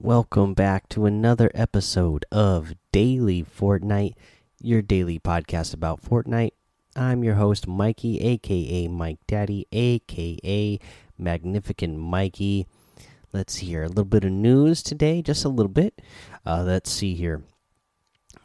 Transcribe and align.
welcome 0.00 0.54
back 0.54 0.88
to 0.88 1.06
another 1.06 1.50
episode 1.54 2.24
of 2.30 2.72
Daily 2.92 3.42
Fortnite, 3.42 4.14
your 4.62 4.80
daily 4.80 5.18
podcast 5.18 5.74
about 5.74 6.00
Fortnite. 6.00 6.52
I'm 6.94 7.24
your 7.24 7.34
host, 7.34 7.66
Mikey, 7.66 8.20
aka 8.20 8.86
Mike 8.86 9.18
Daddy, 9.26 9.66
aka 9.72 10.78
Magnificent 11.18 11.98
Mikey. 11.98 12.68
Let's 13.32 13.56
here. 13.56 13.82
A 13.82 13.88
little 13.88 14.04
bit 14.04 14.24
of 14.24 14.30
news 14.30 14.84
today, 14.84 15.20
just 15.20 15.44
a 15.44 15.48
little 15.48 15.72
bit. 15.72 16.00
Uh, 16.46 16.62
let's 16.62 16.92
see 16.92 17.14
here. 17.14 17.42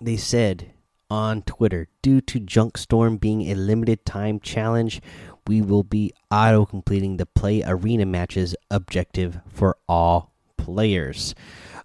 They 0.02 0.18
said 0.18 0.72
on 1.08 1.44
Twitter, 1.44 1.88
due 2.02 2.22
to 2.22 2.40
Junk 2.40 2.80
Storm 2.80 3.18
being 3.18 3.44
a 3.44 3.54
limited 3.54 4.06
time 4.06 4.40
challenge, 4.40 5.02
we 5.46 5.62
will 5.62 5.84
be 5.84 6.14
auto 6.32 6.66
completing 6.66 7.18
the 7.18 7.28
play 7.28 7.62
arena 7.64 8.08
matches 8.08 8.56
objective 8.72 9.40
for 9.48 9.78
all 9.88 10.33
players. 10.64 11.36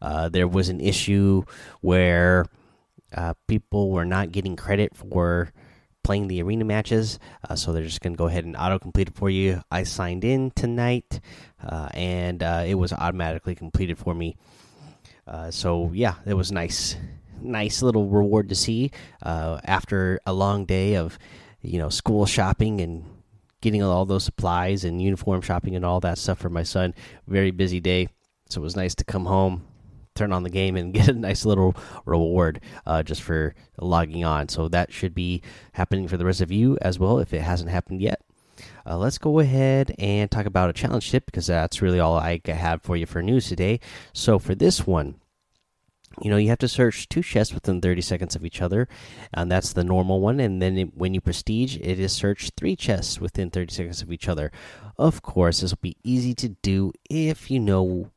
Uh, 0.00 0.28
there 0.28 0.46
was 0.46 0.68
an 0.68 0.80
issue 0.80 1.42
where 1.80 2.46
uh, 3.12 3.34
people 3.48 3.90
were 3.90 4.04
not 4.04 4.30
getting 4.30 4.54
credit 4.54 4.94
for 4.94 5.52
playing 6.04 6.28
the 6.28 6.40
arena 6.40 6.64
matches, 6.64 7.18
uh, 7.48 7.56
so 7.56 7.72
they're 7.72 7.82
just 7.82 8.00
going 8.00 8.12
to 8.12 8.16
go 8.16 8.28
ahead 8.28 8.44
and 8.44 8.56
auto 8.56 8.78
complete 8.78 9.08
it 9.08 9.14
for 9.14 9.28
you. 9.28 9.60
I 9.70 9.82
signed 9.82 10.24
in 10.24 10.52
tonight, 10.52 11.20
uh, 11.62 11.88
and 11.92 12.42
uh, 12.42 12.62
it 12.64 12.76
was 12.76 12.92
automatically 12.92 13.56
completed 13.56 13.98
for 13.98 14.14
me. 14.14 14.36
Uh, 15.26 15.50
so 15.50 15.90
yeah, 15.92 16.14
it 16.24 16.34
was 16.34 16.52
nice, 16.52 16.96
nice 17.42 17.82
little 17.82 18.06
reward 18.08 18.48
to 18.48 18.54
see 18.54 18.92
after 19.22 20.20
a 20.24 20.32
long 20.32 20.64
day 20.64 20.94
of, 20.94 21.18
you 21.60 21.78
know, 21.78 21.90
school 21.90 22.24
shopping 22.24 22.80
and 22.80 23.04
getting 23.60 23.82
all 23.82 24.06
those 24.06 24.24
supplies 24.24 24.84
and 24.84 25.02
uniform 25.02 25.42
shopping 25.42 25.74
and 25.74 25.84
all 25.84 26.00
that 26.00 26.16
stuff 26.16 26.38
for 26.38 26.48
my 26.48 26.62
son. 26.62 26.94
Very 27.26 27.50
busy 27.50 27.80
day 27.80 28.08
so 28.48 28.60
it 28.60 28.64
was 28.64 28.76
nice 28.76 28.94
to 28.96 29.04
come 29.04 29.26
home, 29.26 29.66
turn 30.14 30.32
on 30.32 30.42
the 30.42 30.50
game, 30.50 30.76
and 30.76 30.92
get 30.94 31.08
a 31.08 31.12
nice 31.12 31.44
little 31.44 31.76
reward 32.04 32.60
uh, 32.86 33.02
just 33.02 33.22
for 33.22 33.54
logging 33.80 34.24
on. 34.24 34.48
So 34.48 34.68
that 34.68 34.92
should 34.92 35.14
be 35.14 35.42
happening 35.72 36.08
for 36.08 36.16
the 36.16 36.24
rest 36.24 36.40
of 36.40 36.52
you 36.52 36.78
as 36.82 36.98
well 36.98 37.18
if 37.18 37.32
it 37.32 37.42
hasn't 37.42 37.70
happened 37.70 38.00
yet. 38.00 38.22
Uh, 38.86 38.96
let's 38.96 39.18
go 39.18 39.38
ahead 39.38 39.94
and 39.98 40.30
talk 40.30 40.46
about 40.46 40.70
a 40.70 40.72
challenge 40.72 41.10
tip 41.10 41.26
because 41.26 41.46
that's 41.46 41.82
really 41.82 42.00
all 42.00 42.16
I 42.16 42.40
have 42.46 42.82
for 42.82 42.96
you 42.96 43.06
for 43.06 43.22
news 43.22 43.48
today. 43.48 43.80
So 44.12 44.38
for 44.38 44.54
this 44.54 44.86
one, 44.86 45.16
you 46.22 46.30
know 46.30 46.36
you 46.36 46.48
have 46.48 46.58
to 46.58 46.68
search 46.68 47.08
two 47.08 47.22
chests 47.22 47.54
within 47.54 47.80
30 47.80 48.00
seconds 48.00 48.34
of 48.34 48.44
each 48.44 48.60
other 48.60 48.88
and 49.32 49.50
that's 49.50 49.72
the 49.72 49.84
normal 49.84 50.20
one 50.20 50.40
and 50.40 50.60
then 50.60 50.76
it, 50.76 50.96
when 50.96 51.14
you 51.14 51.20
prestige 51.20 51.76
it 51.76 52.00
is 52.00 52.12
search 52.12 52.50
three 52.56 52.74
chests 52.76 53.20
within 53.20 53.50
30 53.50 53.72
seconds 53.72 54.02
of 54.02 54.12
each 54.12 54.28
other 54.28 54.50
of 54.96 55.22
course 55.22 55.60
this 55.60 55.70
will 55.70 55.78
be 55.80 55.96
easy 56.02 56.34
to 56.34 56.48
do 56.48 56.92
if 57.08 57.50
you 57.50 57.60
know 57.60 58.10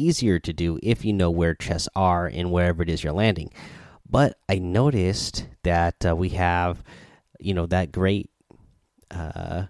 easier 0.00 0.38
to 0.38 0.52
do 0.52 0.78
if 0.82 1.04
you 1.04 1.12
know 1.12 1.30
where 1.30 1.54
chests 1.54 1.88
are 1.94 2.26
and 2.26 2.50
wherever 2.50 2.82
it 2.82 2.90
is 2.90 3.04
you're 3.04 3.12
landing. 3.12 3.50
But 4.08 4.38
I 4.48 4.58
noticed 4.58 5.46
that 5.62 6.04
uh, 6.04 6.16
we 6.16 6.30
have, 6.30 6.82
you 7.38 7.54
know, 7.54 7.66
that 7.66 7.92
great 7.92 8.30
uh, 9.10 9.64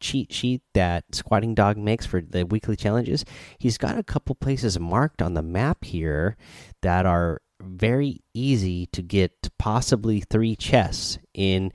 cheat 0.00 0.32
sheet 0.32 0.62
that 0.74 1.04
Squatting 1.14 1.54
Dog 1.54 1.76
makes 1.76 2.06
for 2.06 2.20
the 2.20 2.44
weekly 2.44 2.76
challenges. 2.76 3.24
He's 3.58 3.78
got 3.78 3.98
a 3.98 4.02
couple 4.02 4.34
places 4.34 4.78
marked 4.78 5.20
on 5.20 5.34
the 5.34 5.42
map 5.42 5.84
here 5.84 6.36
that 6.82 7.06
are 7.06 7.40
very 7.60 8.22
easy 8.32 8.86
to 8.86 9.02
get 9.02 9.50
possibly 9.58 10.20
three 10.20 10.56
chests 10.56 11.18
in, 11.34 11.72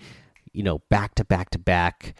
you 0.54 0.64
know, 0.64 0.80
back 0.90 1.16
to 1.16 1.26
back 1.26 1.50
to 1.52 1.60
back 1.60 2.16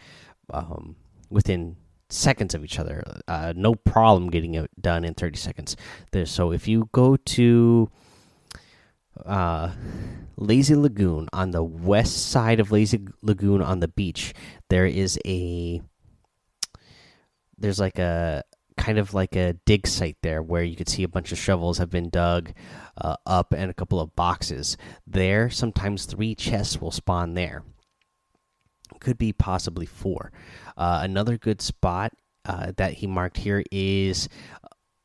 um, 0.50 0.96
within 1.30 1.76
seconds 2.16 2.54
of 2.54 2.64
each 2.64 2.78
other. 2.78 3.02
Uh, 3.28 3.52
no 3.54 3.74
problem 3.74 4.30
getting 4.30 4.54
it 4.54 4.70
done 4.80 5.04
in 5.04 5.14
30 5.14 5.36
seconds. 5.36 5.76
There, 6.12 6.26
so 6.26 6.52
if 6.52 6.66
you 6.66 6.88
go 6.92 7.16
to 7.16 7.90
uh, 9.24 9.72
Lazy 10.36 10.74
Lagoon 10.74 11.28
on 11.32 11.50
the 11.50 11.62
west 11.62 12.30
side 12.30 12.60
of 12.60 12.72
Lazy 12.72 13.06
Lagoon 13.22 13.62
on 13.62 13.80
the 13.80 13.88
beach, 13.88 14.34
there 14.68 14.86
is 14.86 15.18
a 15.24 15.80
there's 17.58 17.80
like 17.80 17.98
a 17.98 18.44
kind 18.76 18.98
of 18.98 19.14
like 19.14 19.34
a 19.34 19.54
dig 19.64 19.86
site 19.86 20.18
there 20.22 20.42
where 20.42 20.62
you 20.62 20.76
could 20.76 20.88
see 20.88 21.02
a 21.02 21.08
bunch 21.08 21.32
of 21.32 21.38
shovels 21.38 21.78
have 21.78 21.88
been 21.88 22.10
dug 22.10 22.52
uh, 22.98 23.16
up 23.24 23.52
and 23.52 23.70
a 23.70 23.74
couple 23.74 23.98
of 23.98 24.14
boxes. 24.14 24.76
There, 25.06 25.48
sometimes 25.48 26.04
three 26.04 26.34
chests 26.34 26.78
will 26.80 26.90
spawn 26.90 27.32
there 27.32 27.62
could 29.00 29.18
be 29.18 29.32
possibly 29.32 29.86
four. 29.86 30.32
Uh, 30.76 31.00
another 31.02 31.36
good 31.36 31.60
spot 31.60 32.12
uh, 32.44 32.72
that 32.76 32.94
he 32.94 33.06
marked 33.06 33.36
here 33.36 33.62
is 33.70 34.28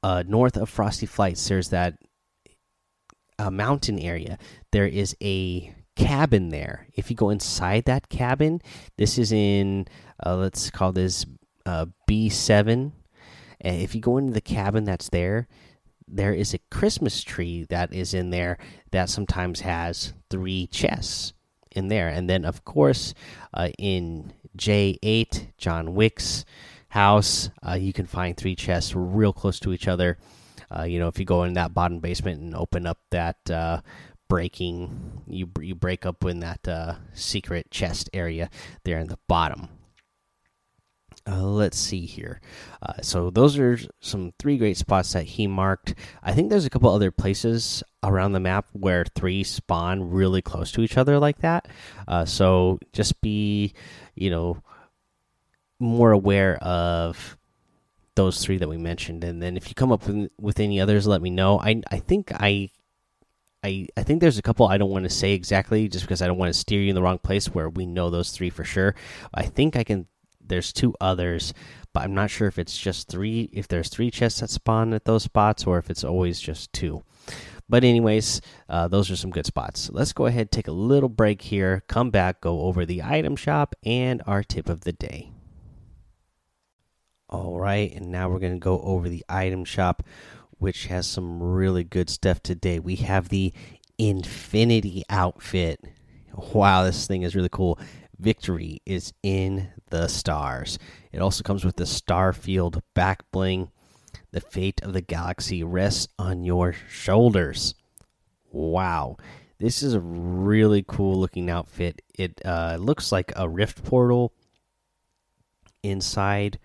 uh, 0.03 0.24
north 0.28 0.58
of 0.58 0.69
Frosty 0.69 1.06
Flights. 1.06 1.47
There's 1.47 1.69
that 1.69 1.97
uh, 3.40 3.50
mountain 3.50 4.00
area. 4.00 4.38
There 4.72 4.88
is 4.88 5.16
a 5.22 5.74
cabin 5.96 6.50
there. 6.50 6.88
If 6.94 7.09
you 7.09 7.16
go 7.16 7.30
inside 7.30 7.86
that 7.86 8.09
cabin, 8.09 8.62
this 8.97 9.18
is 9.18 9.31
in 9.31 9.88
uh, 10.25 10.36
let's 10.36 10.69
call 10.69 10.92
this 10.92 11.25
uh, 11.66 11.88
B7. 12.09 12.92
And 13.62 13.81
if 13.81 13.94
you 13.94 14.02
go 14.02 14.18
into 14.18 14.34
the 14.34 14.42
cabin 14.42 14.86
that's 14.86 15.09
there, 15.09 15.48
there 16.08 16.34
is 16.34 16.53
a 16.53 16.59
Christmas 16.69 17.24
tree 17.24 17.66
that 17.69 17.94
is 17.94 18.13
in 18.13 18.31
there 18.31 18.58
that 18.92 19.09
sometimes 19.09 19.62
has 19.62 20.13
three 20.30 20.68
chests 20.68 21.34
in 21.71 21.87
there. 21.87 22.09
And 22.09 22.29
then, 22.29 22.45
of 22.45 22.65
course, 22.65 23.13
uh, 23.53 23.69
in 23.77 24.33
J8, 24.57 25.47
John 25.57 25.93
Wick's 25.93 26.45
house, 26.89 27.49
uh, 27.65 27.73
you 27.73 27.93
can 27.93 28.05
find 28.05 28.35
three 28.35 28.55
chests 28.55 28.93
real 28.95 29.33
close 29.33 29.59
to 29.61 29.73
each 29.73 29.87
other. 29.87 30.17
Uh, 30.75 30.83
you 30.83 30.99
know, 30.99 31.07
if 31.07 31.19
you 31.19 31.25
go 31.25 31.43
in 31.43 31.53
that 31.53 31.73
bottom 31.73 31.99
basement 31.99 32.41
and 32.41 32.55
open 32.55 32.85
up 32.85 32.99
that 33.11 33.49
uh, 33.49 33.81
breaking, 34.29 35.23
you 35.27 35.49
you 35.59 35.75
break 35.75 36.05
up 36.05 36.23
in 36.23 36.39
that 36.39 36.65
uh, 36.67 36.95
secret 37.13 37.69
chest 37.71 38.09
area 38.13 38.49
there 38.85 38.99
in 38.99 39.07
the 39.07 39.19
bottom. 39.27 39.67
Uh, 41.27 41.43
let's 41.43 41.77
see 41.77 42.05
here. 42.05 42.41
Uh, 42.81 42.93
so 43.01 43.29
those 43.29 43.57
are 43.59 43.77
some 43.99 44.33
three 44.39 44.57
great 44.57 44.77
spots 44.77 45.13
that 45.13 45.23
he 45.23 45.45
marked. 45.45 45.93
I 46.23 46.33
think 46.33 46.49
there's 46.49 46.65
a 46.65 46.69
couple 46.69 46.89
other 46.89 47.11
places 47.11 47.83
around 48.03 48.31
the 48.31 48.39
map 48.39 48.65
where 48.73 49.05
three 49.15 49.43
spawn 49.43 50.09
really 50.09 50.41
close 50.41 50.71
to 50.71 50.81
each 50.81 50.97
other 50.97 51.19
like 51.19 51.39
that. 51.39 51.67
Uh, 52.07 52.25
so 52.25 52.79
just 52.91 53.21
be, 53.21 53.73
you 54.15 54.31
know, 54.31 54.63
more 55.79 56.11
aware 56.11 56.57
of 56.57 57.38
those 58.15 58.43
three 58.43 58.57
that 58.57 58.69
we 58.69 58.77
mentioned, 58.77 59.23
and 59.23 59.41
then 59.41 59.55
if 59.57 59.69
you 59.69 59.75
come 59.75 59.91
up 59.91 60.05
with, 60.07 60.29
with 60.39 60.59
any 60.59 60.81
others, 60.81 61.07
let 61.07 61.21
me 61.21 61.29
know. 61.29 61.59
I 61.59 61.81
I 61.89 61.99
think 61.99 62.31
I. 62.33 62.69
I, 63.63 63.85
I 63.95 64.01
think 64.01 64.21
there's 64.21 64.39
a 64.39 64.41
couple 64.41 64.67
I 64.67 64.79
don't 64.79 64.89
want 64.89 65.03
to 65.03 65.09
say 65.11 65.33
exactly 65.33 65.88
just 65.88 66.03
because 66.03 66.23
I 66.23 66.25
don't 66.25 66.39
want 66.39 66.51
to 66.51 66.59
steer 66.59 66.81
you 66.81 66.89
in 66.89 66.95
the 66.95 67.01
wrong 67.03 67.19
place 67.19 67.45
where 67.45 67.69
we 67.69 67.85
know 67.85 68.09
those 68.09 68.31
three 68.31 68.49
for 68.49 68.63
sure. 68.63 68.95
I 69.35 69.43
think 69.43 69.75
I 69.75 69.83
can 69.83 70.07
there's 70.51 70.73
two 70.73 70.94
others, 71.00 71.53
but 71.94 72.03
I'm 72.03 72.13
not 72.13 72.29
sure 72.29 72.47
if 72.47 72.59
it's 72.59 72.78
just 72.78 73.07
three. 73.07 73.50
If 73.53 73.69
there's 73.69 73.88
three 73.88 74.12
chests 74.12 74.41
that 74.41 74.50
spawn 74.50 74.94
at 74.94 75.06
those 75.06 75.23
spots, 75.23 75.66
or 75.66 75.78
if 75.78 75.89
it's 75.89 76.03
always 76.03 76.41
just 76.41 76.73
two. 76.73 77.03
But 77.69 77.85
anyways, 77.85 78.41
uh, 78.67 78.89
those 78.89 79.09
are 79.09 79.16
some 79.16 79.31
good 79.31 79.45
spots. 79.45 79.89
Let's 79.94 80.12
go 80.12 80.25
ahead, 80.25 80.51
take 80.51 80.67
a 80.67 80.73
little 80.73 81.07
break 81.07 81.41
here, 81.41 81.84
come 81.88 82.09
back, 82.09 82.41
go 82.41 82.63
over 82.63 82.85
the 82.85 83.01
item 83.01 83.38
shop 83.38 83.75
and 83.85 84.22
our 84.28 84.44
tip 84.44 84.67
of 84.67 84.81
the 84.81 84.91
day. 84.91 85.31
All 87.30 87.57
right, 87.57 87.94
and 87.95 88.12
now 88.12 88.30
we're 88.30 88.39
going 88.39 88.51
to 88.51 88.59
go 88.59 88.81
over 88.81 89.07
the 89.07 89.24
item 89.30 89.63
shop, 89.63 90.03
which 90.57 90.88
has 90.88 91.07
some 91.07 91.42
really 91.42 91.86
good 91.86 92.09
stuff 92.09 92.44
today. 92.44 92.77
We 92.77 92.98
have 92.98 93.30
the 93.30 93.53
Infinity 93.98 95.03
outfit. 95.09 95.80
Wow, 96.33 96.83
this 96.83 97.07
thing 97.07 97.21
is 97.21 97.36
really 97.36 97.50
cool 97.50 97.80
victory 98.21 98.81
is 98.85 99.13
in 99.23 99.69
the 99.89 100.07
stars. 100.07 100.79
It 101.12 101.19
also 101.19 101.44
comes 101.44 101.65
with 101.65 101.75
the 101.75 101.83
Starfield 101.85 102.81
back 102.94 103.23
bling. 103.31 103.71
The 104.31 104.41
fate 104.41 104.81
of 104.81 104.94
the 104.94 105.01
galaxy 105.01 105.63
rests 105.63 106.07
on 106.18 106.44
your 106.44 106.73
shoulders. 106.89 107.75
Wow. 108.51 109.18
This 109.59 109.83
is 109.83 109.94
a 109.94 110.00
really 110.00 110.83
cool 110.88 111.19
looking 111.19 111.50
outfit. 111.50 112.01
It 112.18 112.41
uh, 112.45 112.77
looks 112.79 113.12
like 113.12 113.33
a 113.35 113.50
rift 113.50 113.83
portal 113.83 114.33
inside 115.83 116.59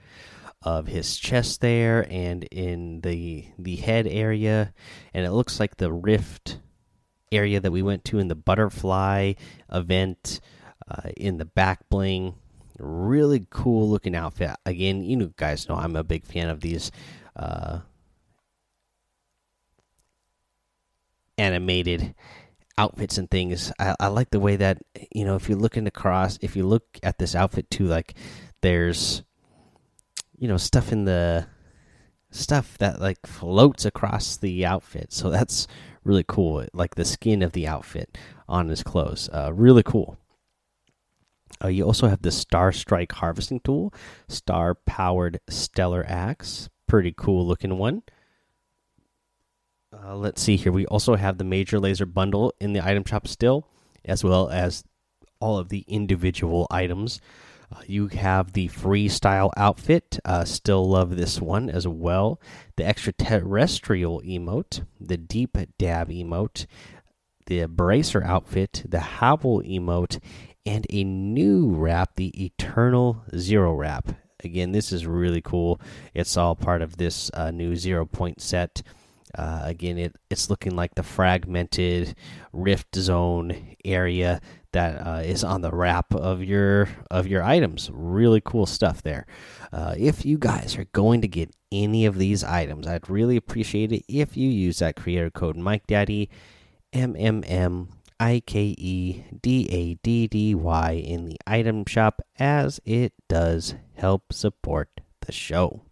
of 0.62 0.86
his 0.86 1.16
chest 1.16 1.60
there 1.60 2.06
and 2.10 2.44
in 2.44 3.00
the 3.02 3.46
the 3.58 3.76
head 3.76 4.06
area 4.06 4.74
and 5.14 5.24
it 5.24 5.30
looks 5.30 5.60
like 5.60 5.76
the 5.76 5.92
rift 5.92 6.58
area 7.30 7.60
that 7.60 7.70
we 7.70 7.82
went 7.82 8.04
to 8.04 8.18
in 8.18 8.28
the 8.28 8.34
butterfly 8.34 9.32
event 9.72 10.40
uh, 10.88 11.10
in 11.16 11.38
the 11.38 11.44
back 11.44 11.88
bling. 11.88 12.34
Really 12.78 13.46
cool 13.50 13.88
looking 13.88 14.14
outfit. 14.14 14.50
Again, 14.66 15.02
you 15.02 15.16
know, 15.16 15.32
guys 15.36 15.68
know 15.68 15.76
I'm 15.76 15.96
a 15.96 16.04
big 16.04 16.24
fan 16.24 16.50
of 16.50 16.60
these 16.60 16.90
uh, 17.34 17.80
animated 21.38 22.14
outfits 22.78 23.18
and 23.18 23.30
things. 23.30 23.72
I, 23.78 23.94
I, 23.98 24.06
like 24.08 24.30
the 24.30 24.40
way 24.40 24.56
that 24.56 24.82
you 25.10 25.24
know 25.24 25.36
if 25.36 25.48
you're 25.48 25.58
looking 25.58 25.86
across, 25.86 26.38
if 26.42 26.56
you 26.56 26.66
look 26.66 26.84
at 27.02 27.18
this 27.18 27.34
outfit 27.34 27.70
too, 27.70 27.86
like 27.86 28.14
there's 28.60 29.22
you 30.38 30.48
know 30.48 30.58
stuff 30.58 30.92
in 30.92 31.04
the 31.04 31.46
stuff 32.30 32.76
that 32.78 33.00
like 33.00 33.26
floats 33.26 33.84
across 33.84 34.36
the 34.36 34.66
outfit. 34.66 35.12
So 35.12 35.30
that's 35.30 35.66
really 36.04 36.24
cool. 36.26 36.66
Like 36.72 36.94
the 36.94 37.04
skin 37.04 37.42
of 37.42 37.52
the 37.52 37.66
outfit 37.66 38.18
on 38.48 38.68
his 38.68 38.82
clothes. 38.82 39.28
Uh, 39.32 39.52
really 39.52 39.82
cool. 39.82 40.18
Uh, 41.62 41.68
you 41.68 41.84
also 41.84 42.08
have 42.08 42.22
the 42.22 42.30
Star 42.30 42.72
Strike 42.72 43.12
harvesting 43.12 43.60
tool, 43.60 43.92
star 44.28 44.74
powered 44.74 45.40
stellar 45.48 46.04
axe. 46.06 46.68
Pretty 46.86 47.12
cool 47.16 47.46
looking 47.46 47.78
one. 47.78 48.02
Uh, 49.92 50.16
let's 50.16 50.42
see 50.42 50.56
here. 50.56 50.72
We 50.72 50.86
also 50.86 51.16
have 51.16 51.38
the 51.38 51.44
Major 51.44 51.78
Lazer 51.78 52.12
bundle 52.12 52.52
in 52.60 52.72
the 52.72 52.86
item 52.86 53.04
shop 53.04 53.26
still, 53.26 53.66
as 54.04 54.22
well 54.22 54.50
as 54.50 54.84
all 55.40 55.58
of 55.58 55.68
the 55.68 55.84
individual 55.88 56.66
items. 56.70 57.20
Uh, 57.72 57.80
you 57.86 58.08
have 58.08 58.52
the 58.52 58.68
freestyle 58.68 59.50
outfit. 59.56 60.18
Uh, 60.24 60.44
still 60.44 60.88
love 60.88 61.16
this 61.16 61.40
one 61.40 61.68
as 61.68 61.86
well. 61.86 62.40
The 62.76 62.84
extraterrestrial 62.84 64.20
emote, 64.22 64.84
the 65.00 65.16
deep 65.16 65.56
dab 65.78 66.08
emote, 66.08 66.66
the 67.46 67.66
bracer 67.66 68.22
outfit, 68.22 68.84
the 68.86 69.00
howl 69.00 69.62
emote, 69.62 70.20
and 70.66 70.86
a 70.90 71.04
new 71.04 71.70
wrap, 71.70 72.16
the 72.16 72.44
eternal 72.44 73.22
zero 73.36 73.72
wrap. 73.72 74.08
Again, 74.44 74.72
this 74.72 74.92
is 74.92 75.06
really 75.06 75.40
cool. 75.40 75.80
It's 76.12 76.36
all 76.36 76.54
part 76.54 76.82
of 76.82 76.96
this 76.96 77.30
uh, 77.32 77.50
new 77.50 77.76
zero 77.76 78.04
point 78.04 78.42
set. 78.42 78.82
Uh, 79.34 79.60
again, 79.64 79.98
it 79.98 80.16
it's 80.30 80.50
looking 80.50 80.76
like 80.76 80.94
the 80.94 81.02
fragmented 81.02 82.14
rift 82.52 82.94
zone 82.96 83.76
area 83.84 84.40
that 84.72 85.06
uh, 85.06 85.22
is 85.24 85.42
on 85.42 85.62
the 85.62 85.70
wrap 85.70 86.14
of 86.14 86.42
your 86.42 86.88
of 87.10 87.26
your 87.26 87.42
items. 87.42 87.90
Really 87.92 88.40
cool 88.44 88.66
stuff 88.66 89.02
there. 89.02 89.26
Uh, 89.72 89.94
if 89.98 90.24
you 90.24 90.38
guys 90.38 90.76
are 90.78 90.86
going 90.92 91.20
to 91.22 91.28
get 91.28 91.50
any 91.72 92.06
of 92.06 92.18
these 92.18 92.44
items, 92.44 92.86
I'd 92.86 93.10
really 93.10 93.36
appreciate 93.36 93.92
it 93.92 94.04
if 94.08 94.36
you 94.36 94.48
use 94.48 94.78
that 94.78 94.96
creator 94.96 95.30
code 95.30 95.56
Mike 95.56 95.86
Daddy, 95.86 96.30
M 96.92 97.14
M 97.18 97.42
M 97.46 97.88
I 98.18 98.42
K 98.46 98.74
E 98.78 99.24
D 99.42 99.68
A 99.70 99.94
D 100.02 100.26
D 100.26 100.54
Y 100.54 100.92
in 100.92 101.26
the 101.26 101.36
item 101.46 101.84
shop, 101.86 102.22
as 102.38 102.80
it 102.84 103.12
does 103.28 103.74
help 103.94 104.32
support 104.32 105.00
the 105.20 105.32
show. 105.32 105.82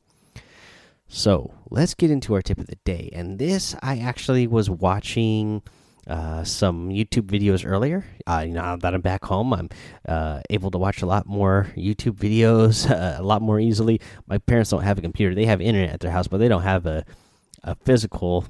So 1.07 1.55
let's 1.71 1.95
get 1.95 2.11
into 2.11 2.35
our 2.35 2.43
tip 2.43 2.59
of 2.59 2.67
the 2.67 2.79
day. 2.85 3.11
And 3.13 3.39
this, 3.39 3.77
I 3.83 3.99
actually 3.99 4.47
was 4.47 4.69
watching 4.71 5.63
uh, 6.07 6.45
some 6.45 6.89
YouTube 6.89 7.27
videos 7.27 7.65
earlier. 7.67 8.05
Uh, 8.27 8.45
now 8.47 8.77
that 8.77 8.95
I'm 8.95 9.01
back 9.01 9.25
home, 9.25 9.53
I'm 9.53 9.69
uh, 10.09 10.41
able 10.51 10.71
to 10.71 10.79
watch 10.79 11.03
a 11.03 11.07
lot 11.07 11.27
more 11.27 11.69
YouTube 11.77 12.17
videos 12.17 12.91
a 13.19 13.23
lot 13.23 13.43
more 13.43 13.61
easily. 13.61 14.01
My 14.27 14.39
parents 14.39 14.71
don't 14.71 14.83
have 14.83 14.99
a 14.99 15.03
computer; 15.03 15.35
they 15.35 15.47
have 15.47 15.61
internet 15.61 15.95
at 15.95 16.01
their 16.01 16.11
house, 16.11 16.27
but 16.27 16.39
they 16.39 16.49
don't 16.49 16.63
have 16.63 16.87
a 16.87 17.05
a 17.65 17.75
physical 17.75 18.45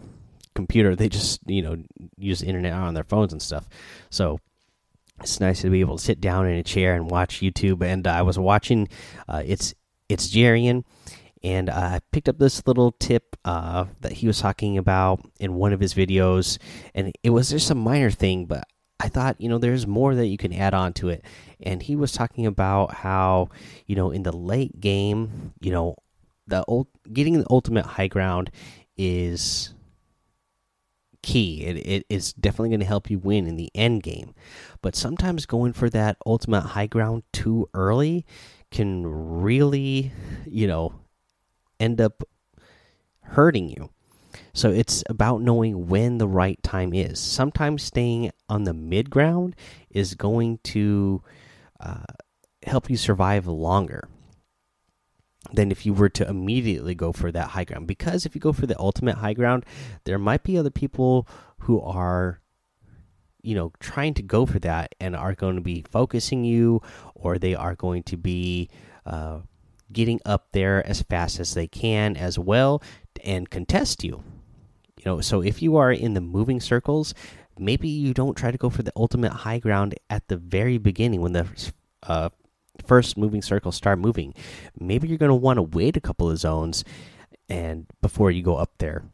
computer. 0.55 0.95
They 0.97 1.09
just 1.09 1.41
you 1.47 1.63
know 1.63 1.77
use 2.17 2.43
internet 2.43 2.73
on 2.73 2.95
their 2.95 3.05
phones 3.05 3.33
and 3.33 3.43
stuff. 3.43 3.69
So 4.11 4.41
it's 5.21 5.41
nice 5.41 5.63
to 5.63 5.71
be 5.71 5.81
able 5.81 5.99
to 5.99 6.05
sit 6.05 6.21
down 6.21 6.47
in 6.47 6.57
a 6.57 6.63
chair 6.63 6.95
and 6.95 7.11
watch 7.11 7.41
YouTube. 7.41 7.83
And 7.83 8.07
I 8.07 8.23
was 8.23 8.39
watching. 8.39 8.89
Uh, 9.29 9.43
it's 9.45 9.75
it's 10.09 10.29
Jarian 10.29 10.85
and 11.45 11.69
I 11.69 12.01
picked 12.11 12.29
up 12.31 12.39
this 12.39 12.67
little 12.67 12.93
tip 12.93 13.37
uh, 13.45 13.85
that 14.01 14.13
he 14.13 14.27
was 14.27 14.41
talking 14.41 14.79
about 14.79 15.21
in 15.39 15.55
one 15.55 15.75
of 15.75 15.81
his 15.81 15.93
videos, 15.93 16.59
and 16.95 17.13
it 17.23 17.31
was 17.31 17.51
just 17.51 17.71
a 17.71 17.75
minor 17.75 18.11
thing, 18.11 18.47
but 18.47 18.65
I 18.99 19.09
thought 19.09 19.41
you 19.41 19.51
know 19.51 19.59
there's 19.59 19.87
more 19.87 20.15
that 20.15 20.27
you 20.27 20.39
can 20.39 20.55
add 20.55 20.73
on 20.73 20.95
to 20.95 21.11
it. 21.11 21.23
And 21.63 21.83
he 21.83 21.97
was 21.97 22.13
talking 22.13 22.47
about 22.47 22.95
how 22.95 23.51
you 23.87 23.95
know 23.95 24.11
in 24.11 24.23
the 24.23 24.35
late 24.35 24.81
game, 24.81 25.53
you 25.61 25.71
know, 25.71 25.97
the 26.47 26.65
old 26.65 26.87
getting 27.13 27.39
the 27.39 27.47
ultimate 27.51 27.85
high 27.85 28.09
ground 28.09 28.51
is 28.97 29.75
key. 31.25 31.65
It, 31.65 31.77
it 31.79 32.07
is 32.11 32.35
definitely 32.35 32.69
going 32.69 32.81
to 32.81 32.87
help 32.87 33.11
you 33.11 33.19
win 33.19 33.47
in 33.47 33.57
the 33.57 33.71
end 33.75 34.03
game, 34.03 34.35
but 34.83 34.95
sometimes 34.95 35.47
going 35.47 35.73
for 35.73 35.89
that 35.91 36.19
ultimate 36.27 36.61
high 36.61 36.87
ground 36.87 37.23
too 37.33 37.69
early 37.73 38.27
can 38.71 39.07
really, 39.07 40.13
you 40.45 40.67
know, 40.67 40.95
end 41.81 42.01
up 42.01 42.23
hurting 43.23 43.71
you. 43.71 43.89
So 44.53 44.71
it's 44.71 45.03
about 45.09 45.41
knowing 45.41 45.89
when 45.89 46.19
the 46.19 46.29
right 46.29 46.63
time 46.63 46.93
is. 46.93 47.19
Sometimes 47.19 47.83
staying 47.83 48.31
on 48.49 48.65
the 48.65 48.75
mid 48.75 49.09
ground 49.09 49.57
is 49.91 50.15
going 50.15 50.59
to 50.65 51.23
uh, 51.81 52.05
help 52.65 52.91
you 52.91 52.97
survive 52.97 53.47
longer 53.47 54.09
than 55.53 55.71
if 55.71 55.85
you 55.85 55.93
were 55.93 56.09
to 56.09 56.29
immediately 56.29 56.95
go 56.95 57.13
for 57.13 57.31
that 57.33 57.49
high 57.49 57.65
ground. 57.65 57.87
Because 57.87 58.27
if 58.27 58.35
you 58.35 58.41
go 58.41 58.53
for 58.53 58.67
the 58.67 58.79
ultimate 58.79 59.17
high 59.17 59.35
ground, 59.35 59.65
there 60.05 60.19
might 60.19 60.43
be 60.43 60.59
other 60.59 60.71
people 60.71 61.29
who 61.61 61.81
are, 61.81 62.41
you 63.43 63.55
know, 63.55 63.73
trying 63.81 64.15
to 64.15 64.23
go 64.23 64.47
for 64.47 64.59
that 64.61 64.95
and 65.01 65.15
are 65.15 65.35
going 65.35 65.57
to 65.57 65.63
be 65.63 65.85
focusing 65.91 66.45
you, 66.45 66.81
or 67.15 67.39
they 67.39 67.55
are 67.55 67.75
going 67.75 68.03
to 68.05 68.17
be. 68.17 68.69
Uh, 69.07 69.41
getting 69.93 70.21
up 70.27 70.49
there 70.53 70.87
as 70.87 71.03
fast 71.03 71.41
as 71.41 71.55
they 71.55 71.67
can 71.67 72.17
as 72.17 72.39
well 72.39 72.83
and 73.23 73.49
contest 73.49 74.05
you. 74.05 74.23
You 74.99 75.05
know, 75.07 75.21
so 75.21 75.43
if 75.43 75.63
you 75.63 75.77
are 75.77 75.93
in 75.93 76.15
the 76.15 76.21
moving 76.21 76.61
circles, 76.61 77.15
maybe 77.59 77.89
you 77.89 78.13
don't 78.13 78.37
try 78.37 78.51
to 78.51 78.59
go 78.59 78.69
for 78.69 78.83
the 78.83 78.93
ultimate 78.97 79.33
high 79.33 79.59
ground 79.59 79.95
at 80.11 80.29
the 80.29 80.37
very 80.37 80.79
beginning 80.79 81.21
when 81.21 81.33
the 81.33 81.47
uh, 82.03 82.31
first 82.87 83.17
moving 83.17 83.43
circles 83.43 83.77
start 83.77 83.99
moving. 83.99 84.35
Maybe 84.79 85.09
you're 85.09 85.19
going 85.19 85.31
to 85.31 85.35
want 85.35 85.59
to 85.59 85.63
wait 85.63 85.97
a 85.97 86.01
couple 86.01 86.31
of 86.31 86.39
zones 86.39 86.85
and 87.49 87.87
before 88.01 88.31
you 88.31 88.43
go 88.43 88.57
up 88.57 88.73
there. 88.79 89.05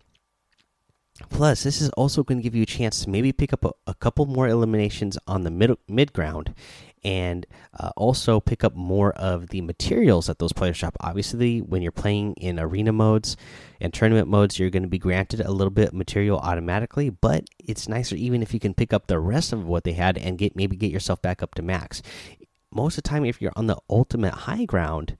Plus, 1.28 1.62
this 1.62 1.82
is 1.82 1.90
also 1.90 2.22
going 2.22 2.38
to 2.38 2.42
give 2.42 2.54
you 2.54 2.62
a 2.62 2.66
chance 2.66 3.04
to 3.04 3.10
maybe 3.10 3.30
pick 3.32 3.52
up 3.52 3.64
a, 3.64 3.72
a 3.86 3.94
couple 3.94 4.24
more 4.24 4.48
eliminations 4.48 5.18
on 5.26 5.42
the 5.42 5.50
mid 5.50 5.76
mid 5.86 6.12
ground 6.14 6.54
and 7.02 7.46
uh, 7.78 7.90
also 7.96 8.40
pick 8.40 8.62
up 8.62 8.74
more 8.74 9.12
of 9.12 9.48
the 9.48 9.60
materials 9.62 10.26
that 10.26 10.38
those 10.38 10.52
players 10.52 10.76
shop. 10.76 10.96
Obviously, 11.00 11.60
when 11.60 11.82
you're 11.82 11.92
playing 11.92 12.34
in 12.34 12.58
arena 12.58 12.92
modes 12.92 13.36
and 13.80 13.92
tournament 13.92 14.28
modes, 14.28 14.58
you're 14.58 14.70
going 14.70 14.82
to 14.82 14.88
be 14.88 14.98
granted 14.98 15.40
a 15.40 15.50
little 15.50 15.70
bit 15.70 15.94
material 15.94 16.38
automatically, 16.38 17.08
but 17.10 17.44
it's 17.58 17.88
nicer 17.88 18.16
even 18.16 18.42
if 18.42 18.52
you 18.52 18.60
can 18.60 18.74
pick 18.74 18.92
up 18.92 19.06
the 19.06 19.18
rest 19.18 19.52
of 19.52 19.66
what 19.66 19.84
they 19.84 19.92
had 19.92 20.18
and 20.18 20.38
get 20.38 20.56
maybe 20.56 20.76
get 20.76 20.90
yourself 20.90 21.20
back 21.22 21.42
up 21.42 21.54
to 21.54 21.62
max. 21.62 22.02
Most 22.72 22.98
of 22.98 23.02
the 23.02 23.08
time, 23.08 23.24
if 23.24 23.42
you're 23.42 23.52
on 23.56 23.66
the 23.66 23.78
ultimate 23.88 24.34
high 24.34 24.64
ground 24.64 25.16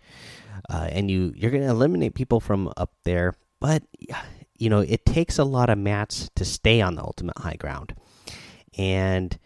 uh, 0.69 0.88
and 0.90 1.11
you 1.11 1.33
you're 1.37 1.50
going 1.50 1.64
to 1.64 1.71
eliminate 1.71 2.14
people 2.14 2.40
from 2.40 2.73
up 2.76 2.92
there, 3.04 3.35
but 3.61 3.83
you 4.57 4.69
know 4.69 4.80
it 4.80 5.04
takes 5.04 5.38
a 5.38 5.45
lot 5.45 5.71
of 5.71 5.78
mats 5.78 6.30
to 6.37 6.45
stay 6.45 6.80
on 6.80 6.95
the 6.95 7.02
ultimate 7.02 7.38
high 7.38 7.57
ground, 7.57 7.95
and 8.78 9.38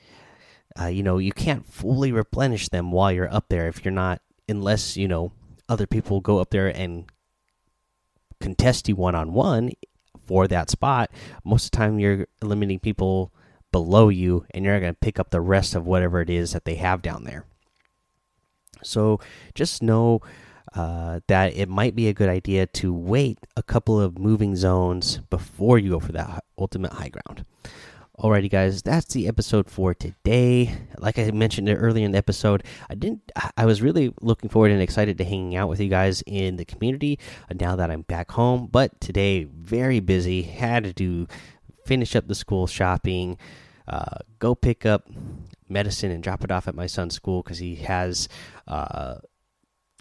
uh, 0.80 0.86
you 0.86 1.02
know 1.02 1.18
you 1.18 1.32
can't 1.32 1.66
fully 1.66 2.12
replenish 2.12 2.68
them 2.68 2.92
while 2.92 3.12
you're 3.12 3.32
up 3.32 3.46
there 3.48 3.68
if 3.68 3.84
you're 3.84 3.92
not 3.92 4.20
unless 4.48 4.96
you 4.96 5.08
know 5.08 5.32
other 5.68 5.86
people 5.86 6.20
go 6.20 6.38
up 6.38 6.50
there 6.50 6.68
and 6.68 7.06
contest 8.40 8.88
you 8.88 8.96
one 8.96 9.14
on 9.14 9.32
one 9.32 9.70
for 10.26 10.46
that 10.48 10.68
spot 10.68 11.10
most 11.44 11.66
of 11.66 11.70
the 11.70 11.76
time 11.76 11.98
you're 11.98 12.26
eliminating 12.42 12.80
people 12.80 13.32
below 13.72 14.08
you 14.08 14.44
and 14.52 14.64
you're 14.64 14.80
going 14.80 14.92
to 14.92 14.98
pick 15.00 15.18
up 15.18 15.30
the 15.30 15.40
rest 15.40 15.74
of 15.74 15.86
whatever 15.86 16.20
it 16.20 16.28
is 16.28 16.52
that 16.52 16.64
they 16.64 16.74
have 16.74 17.00
down 17.02 17.24
there 17.24 17.46
so 18.84 19.20
just 19.54 19.82
know 19.82 20.20
uh, 20.74 21.20
that 21.28 21.56
it 21.56 21.68
might 21.68 21.94
be 21.94 22.08
a 22.08 22.14
good 22.14 22.28
idea 22.28 22.66
to 22.66 22.92
wait 22.92 23.38
a 23.56 23.62
couple 23.62 24.00
of 24.00 24.18
moving 24.18 24.56
zones 24.56 25.18
before 25.30 25.78
you 25.78 25.90
go 25.90 26.00
for 26.00 26.12
that 26.12 26.44
ultimate 26.58 26.92
high 26.92 27.08
ground 27.08 27.44
Alrighty, 28.16 28.48
guys, 28.48 28.80
that's 28.80 29.12
the 29.12 29.26
episode 29.26 29.68
for 29.68 29.92
today. 29.92 30.72
Like 30.98 31.18
I 31.18 31.32
mentioned 31.32 31.68
earlier 31.68 32.06
in 32.06 32.12
the 32.12 32.18
episode, 32.18 32.62
I 32.88 32.94
didn't. 32.94 33.32
I 33.56 33.66
was 33.66 33.82
really 33.82 34.14
looking 34.20 34.48
forward 34.48 34.70
and 34.70 34.80
excited 34.80 35.18
to 35.18 35.24
hanging 35.24 35.56
out 35.56 35.68
with 35.68 35.80
you 35.80 35.88
guys 35.88 36.22
in 36.24 36.54
the 36.54 36.64
community. 36.64 37.18
Uh, 37.50 37.54
now 37.58 37.74
that 37.74 37.90
I'm 37.90 38.02
back 38.02 38.30
home, 38.30 38.68
but 38.70 39.00
today 39.00 39.42
very 39.42 39.98
busy. 39.98 40.42
Had 40.42 40.84
to 40.84 40.92
do 40.92 41.26
finish 41.84 42.14
up 42.14 42.28
the 42.28 42.36
school 42.36 42.68
shopping, 42.68 43.36
uh, 43.88 44.18
go 44.38 44.54
pick 44.54 44.86
up 44.86 45.08
medicine 45.68 46.10
and 46.10 46.22
drop 46.22 46.44
it 46.44 46.50
off 46.50 46.68
at 46.68 46.74
my 46.74 46.86
son's 46.86 47.14
school 47.14 47.42
because 47.42 47.58
he 47.58 47.76
has 47.76 48.28
uh, 48.66 49.16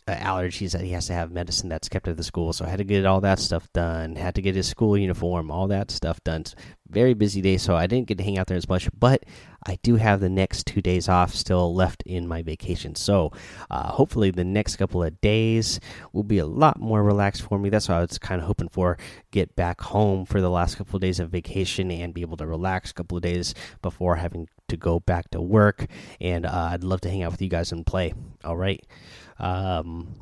allergies 0.07 0.71
that 0.73 0.81
he 0.81 0.91
has 0.91 1.07
to 1.07 1.13
have 1.13 1.31
medicine 1.31 1.69
that's 1.69 1.89
kept 1.89 2.07
at 2.07 2.17
the 2.17 2.23
school. 2.23 2.53
So 2.53 2.65
I 2.65 2.69
had 2.69 2.79
to 2.79 2.83
get 2.83 3.05
all 3.05 3.21
that 3.21 3.39
stuff 3.39 3.71
done. 3.73 4.15
Had 4.15 4.35
to 4.35 4.41
get 4.41 4.55
his 4.55 4.67
school 4.67 4.97
uniform, 4.97 5.49
all 5.49 5.67
that 5.67 5.91
stuff 5.91 6.23
done. 6.23 6.43
Very 6.89 7.13
busy 7.13 7.41
day, 7.41 7.57
so 7.57 7.75
I 7.75 7.87
didn't 7.87 8.07
get 8.07 8.17
to 8.17 8.23
hang 8.23 8.37
out 8.37 8.47
there 8.47 8.57
as 8.57 8.67
much. 8.67 8.89
But 8.97 9.23
I 9.65 9.79
do 9.81 9.95
have 9.95 10.19
the 10.19 10.29
next 10.29 10.67
two 10.67 10.81
days 10.81 11.07
off 11.07 11.33
still 11.33 11.73
left 11.73 12.03
in 12.03 12.27
my 12.27 12.41
vacation. 12.41 12.95
So 12.95 13.31
uh, 13.71 13.91
hopefully 13.91 14.31
the 14.31 14.43
next 14.43 14.75
couple 14.75 15.01
of 15.01 15.19
days 15.21 15.79
will 16.11 16.23
be 16.23 16.39
a 16.39 16.45
lot 16.45 16.79
more 16.79 17.01
relaxed 17.01 17.43
for 17.43 17.57
me. 17.57 17.69
That's 17.69 17.87
what 17.87 17.95
I 17.95 18.01
was 18.01 18.17
kind 18.19 18.41
of 18.41 18.47
hoping 18.47 18.69
for. 18.69 18.97
Get 19.31 19.55
back 19.55 19.81
home 19.81 20.25
for 20.25 20.41
the 20.41 20.49
last 20.49 20.75
couple 20.75 20.97
of 20.97 21.01
days 21.01 21.19
of 21.19 21.29
vacation 21.29 21.89
and 21.89 22.13
be 22.13 22.21
able 22.21 22.37
to 22.37 22.45
relax 22.45 22.91
a 22.91 22.93
couple 22.93 23.17
of 23.17 23.23
days 23.23 23.55
before 23.81 24.17
having 24.17 24.47
to 24.67 24.77
go 24.77 24.99
back 24.99 25.29
to 25.31 25.41
work. 25.41 25.85
And 26.19 26.45
uh, 26.45 26.69
I'd 26.71 26.83
love 26.83 27.01
to 27.01 27.09
hang 27.09 27.23
out 27.23 27.31
with 27.31 27.41
you 27.41 27.49
guys 27.49 27.71
and 27.71 27.85
play. 27.85 28.13
All 28.43 28.57
right. 28.57 28.83
Um, 29.39 30.15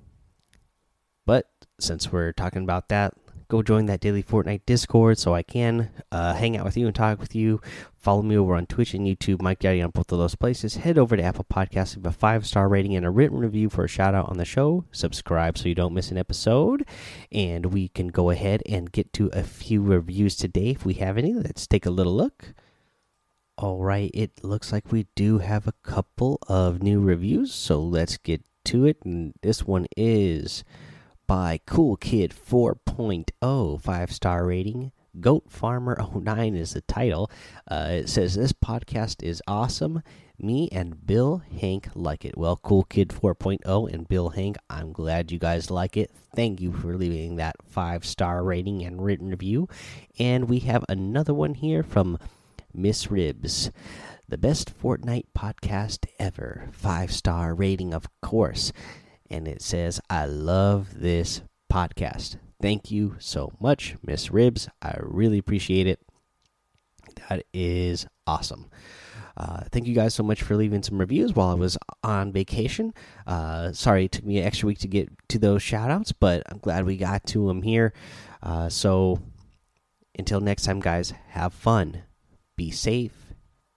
but 1.25 1.49
since 1.79 2.11
we're 2.11 2.33
talking 2.33 2.63
about 2.63 2.89
that, 2.89 3.13
go 3.51 3.61
join 3.61 3.85
that 3.85 3.99
daily 3.99 4.23
Fortnite 4.23 4.61
Discord 4.65 5.17
so 5.17 5.35
I 5.35 5.43
can 5.43 5.89
uh, 6.09 6.33
hang 6.33 6.55
out 6.55 6.63
with 6.63 6.77
you 6.77 6.85
and 6.85 6.95
talk 6.95 7.19
with 7.19 7.35
you. 7.35 7.59
Follow 7.93 8.21
me 8.21 8.37
over 8.37 8.55
on 8.55 8.65
Twitch 8.65 8.93
and 8.93 9.05
YouTube, 9.05 9.41
Mike 9.41 9.59
Daddy 9.59 9.81
on 9.81 9.91
both 9.91 10.11
of 10.11 10.19
those 10.19 10.35
places. 10.35 10.77
Head 10.77 10.97
over 10.97 11.17
to 11.17 11.23
Apple 11.23 11.45
Podcasts, 11.51 11.97
leave 11.97 12.05
a 12.05 12.13
five 12.13 12.47
star 12.47 12.69
rating 12.69 12.95
and 12.95 13.05
a 13.05 13.09
written 13.09 13.37
review 13.37 13.69
for 13.69 13.83
a 13.83 13.89
shout 13.89 14.15
out 14.15 14.29
on 14.29 14.37
the 14.37 14.45
show. 14.45 14.85
Subscribe 14.91 15.57
so 15.57 15.67
you 15.67 15.75
don't 15.75 15.93
miss 15.93 16.11
an 16.11 16.17
episode. 16.17 16.87
And 17.29 17.67
we 17.67 17.89
can 17.89 18.07
go 18.07 18.29
ahead 18.29 18.63
and 18.67 18.91
get 18.91 19.11
to 19.13 19.29
a 19.33 19.43
few 19.43 19.81
reviews 19.81 20.37
today 20.37 20.69
if 20.69 20.85
we 20.85 20.93
have 20.95 21.17
any. 21.17 21.33
Let's 21.33 21.67
take 21.67 21.85
a 21.85 21.91
little 21.91 22.15
look. 22.15 22.53
All 23.57 23.83
right, 23.83 24.09
it 24.13 24.43
looks 24.43 24.71
like 24.71 24.91
we 24.91 25.07
do 25.13 25.39
have 25.39 25.67
a 25.67 25.73
couple 25.83 26.39
of 26.47 26.81
new 26.81 27.01
reviews, 27.01 27.53
so 27.53 27.79
let's 27.79 28.17
get 28.17 28.41
to 28.65 28.85
it. 28.85 28.97
And 29.03 29.33
this 29.41 29.65
one 29.65 29.87
is 29.95 30.63
by 31.27 31.59
Cool 31.65 31.95
Kid 31.97 32.31
4.0, 32.31 33.81
five 33.81 34.11
star 34.11 34.45
rating. 34.45 34.91
Goat 35.19 35.43
Farmer 35.49 36.01
09 36.15 36.55
is 36.55 36.73
the 36.73 36.81
title. 36.81 37.29
Uh, 37.69 37.87
it 37.91 38.09
says 38.09 38.35
this 38.35 38.53
podcast 38.53 39.23
is 39.23 39.41
awesome. 39.47 40.03
Me 40.39 40.69
and 40.71 41.05
Bill 41.05 41.43
Hank 41.59 41.89
like 41.93 42.25
it. 42.25 42.37
Well, 42.37 42.57
Cool 42.57 42.83
Kid 42.83 43.09
4.0 43.09 43.93
and 43.93 44.07
Bill 44.07 44.29
Hank, 44.29 44.57
I'm 44.69 44.91
glad 44.91 45.31
you 45.31 45.37
guys 45.37 45.69
like 45.69 45.97
it. 45.97 46.11
Thank 46.35 46.59
you 46.61 46.71
for 46.71 46.95
leaving 46.95 47.35
that 47.35 47.57
five 47.63 48.05
star 48.05 48.43
rating 48.43 48.83
and 48.83 49.03
written 49.03 49.29
review. 49.29 49.69
And 50.17 50.49
we 50.49 50.59
have 50.59 50.83
another 50.89 51.33
one 51.33 51.53
here 51.53 51.83
from 51.83 52.17
Miss 52.73 53.11
Ribs. 53.11 53.69
The 54.31 54.37
best 54.37 54.71
Fortnite 54.81 55.25
podcast 55.37 56.05
ever. 56.17 56.69
Five 56.71 57.11
star 57.11 57.53
rating, 57.53 57.93
of 57.93 58.07
course. 58.21 58.71
And 59.29 59.45
it 59.45 59.61
says, 59.61 59.99
I 60.09 60.25
love 60.25 61.01
this 61.01 61.41
podcast. 61.69 62.37
Thank 62.61 62.89
you 62.89 63.17
so 63.19 63.51
much, 63.59 63.97
Miss 64.01 64.31
Ribs. 64.31 64.69
I 64.81 64.95
really 65.01 65.37
appreciate 65.37 65.85
it. 65.85 65.99
That 67.27 67.43
is 67.53 68.07
awesome. 68.25 68.69
Uh, 69.35 69.63
thank 69.69 69.85
you 69.85 69.93
guys 69.93 70.15
so 70.15 70.23
much 70.23 70.41
for 70.41 70.55
leaving 70.55 70.81
some 70.81 70.97
reviews 70.97 71.35
while 71.35 71.49
I 71.49 71.55
was 71.55 71.77
on 72.01 72.31
vacation. 72.31 72.93
Uh, 73.27 73.73
sorry 73.73 74.05
it 74.05 74.13
took 74.13 74.23
me 74.23 74.37
an 74.37 74.45
extra 74.45 74.67
week 74.67 74.79
to 74.79 74.87
get 74.87 75.09
to 75.27 75.39
those 75.39 75.61
shout 75.61 75.91
outs, 75.91 76.13
but 76.13 76.43
I'm 76.45 76.59
glad 76.59 76.85
we 76.85 76.95
got 76.95 77.25
to 77.27 77.49
them 77.49 77.63
here. 77.63 77.91
Uh, 78.41 78.69
so 78.69 79.19
until 80.17 80.39
next 80.39 80.63
time, 80.63 80.79
guys, 80.79 81.13
have 81.31 81.53
fun, 81.53 82.03
be 82.55 82.71
safe, 82.71 83.20